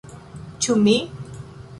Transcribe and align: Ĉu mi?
Ĉu 0.65 0.77
mi? 0.87 0.95